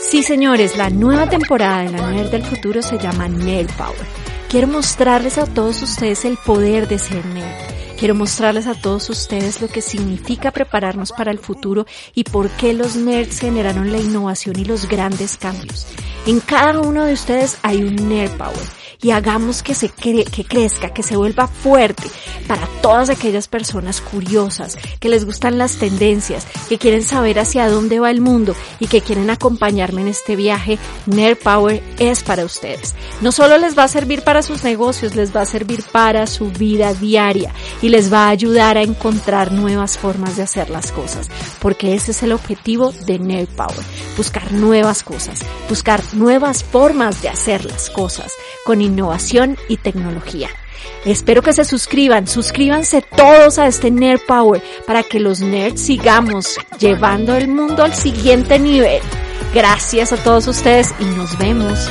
Sí, 0.00 0.22
señores, 0.22 0.76
la 0.76 0.88
nueva 0.88 1.28
temporada 1.28 1.82
de 1.82 1.90
La 1.90 2.06
Mujer 2.06 2.30
del 2.30 2.44
Futuro 2.44 2.80
se 2.80 2.98
llama 2.98 3.28
Nail 3.28 3.66
Power. 3.76 4.06
Quiero 4.48 4.68
mostrarles 4.68 5.36
a 5.36 5.46
todos 5.46 5.82
ustedes 5.82 6.24
el 6.24 6.36
poder 6.36 6.88
de 6.88 6.98
ser 6.98 7.26
Nail. 7.26 7.44
Quiero 7.98 8.14
mostrarles 8.14 8.66
a 8.66 8.74
todos 8.74 9.08
ustedes 9.10 9.60
lo 9.60 9.68
que 9.68 9.80
significa 9.82 10.50
prepararnos 10.50 11.12
para 11.12 11.30
el 11.30 11.38
futuro 11.38 11.86
y 12.14 12.24
por 12.24 12.50
qué 12.50 12.72
los 12.72 12.94
nerds 12.96 13.40
generaron 13.40 13.90
la 13.90 13.98
innovación 13.98 14.58
y 14.58 14.64
los 14.64 14.88
grandes 14.88 15.36
cambios. 15.36 15.86
En 16.26 16.40
cada 16.40 16.80
uno 16.80 17.04
de 17.04 17.14
ustedes 17.14 17.58
hay 17.62 17.82
un 17.82 18.08
nerd 18.08 18.36
power 18.36 18.66
y 19.02 19.10
hagamos 19.10 19.62
que 19.62 19.74
se 19.74 19.88
que 19.88 20.44
crezca, 20.44 20.92
que 20.92 21.02
se 21.02 21.16
vuelva 21.16 21.46
fuerte 21.46 22.08
para 22.46 22.66
todas 22.80 23.10
aquellas 23.10 23.48
personas 23.48 24.00
curiosas, 24.00 24.78
que 25.00 25.08
les 25.08 25.24
gustan 25.24 25.58
las 25.58 25.76
tendencias, 25.76 26.46
que 26.68 26.78
quieren 26.78 27.02
saber 27.02 27.38
hacia 27.38 27.68
dónde 27.68 28.00
va 28.00 28.10
el 28.10 28.20
mundo 28.20 28.54
y 28.78 28.86
que 28.86 29.00
quieren 29.00 29.30
acompañarme 29.30 30.02
en 30.02 30.08
este 30.08 30.36
viaje. 30.36 30.78
Nerd 31.06 31.38
Power 31.38 31.82
es 31.98 32.22
para 32.22 32.44
ustedes. 32.44 32.94
No 33.20 33.32
solo 33.32 33.58
les 33.58 33.76
va 33.76 33.84
a 33.84 33.88
servir 33.88 34.22
para 34.22 34.42
sus 34.42 34.64
negocios, 34.64 35.16
les 35.16 35.34
va 35.34 35.42
a 35.42 35.46
servir 35.46 35.82
para 35.92 36.26
su 36.26 36.50
vida 36.50 36.94
diaria 36.94 37.52
y 37.82 37.88
les 37.88 38.12
va 38.12 38.26
a 38.26 38.30
ayudar 38.30 38.76
a 38.76 38.82
encontrar 38.82 39.52
nuevas 39.52 39.98
formas 39.98 40.36
de 40.36 40.42
hacer 40.42 40.70
las 40.70 40.92
cosas, 40.92 41.28
porque 41.60 41.94
ese 41.94 42.12
es 42.12 42.22
el 42.22 42.32
objetivo 42.32 42.92
de 43.06 43.18
Nerd 43.18 43.48
Power, 43.48 43.84
buscar 44.16 44.52
nuevas 44.52 45.02
cosas, 45.02 45.40
buscar 45.68 46.02
nuevas 46.12 46.64
formas 46.64 47.22
de 47.22 47.28
hacer 47.28 47.64
las 47.64 47.90
cosas 47.90 48.32
con 48.64 48.80
innovación 48.86 49.56
y 49.68 49.76
tecnología. 49.76 50.48
Espero 51.04 51.42
que 51.42 51.52
se 51.52 51.64
suscriban, 51.64 52.26
suscríbanse 52.26 53.02
todos 53.02 53.58
a 53.58 53.66
este 53.66 53.90
Nerd 53.90 54.20
Power 54.26 54.62
para 54.86 55.02
que 55.02 55.20
los 55.20 55.40
nerds 55.40 55.80
sigamos 55.80 56.58
llevando 56.78 57.36
el 57.36 57.48
mundo 57.48 57.84
al 57.84 57.94
siguiente 57.94 58.58
nivel. 58.58 59.02
Gracias 59.54 60.12
a 60.12 60.16
todos 60.16 60.48
ustedes 60.48 60.92
y 60.98 61.04
nos 61.04 61.38
vemos. 61.38 61.88